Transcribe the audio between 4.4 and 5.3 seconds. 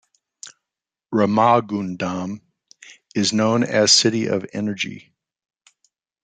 Energy.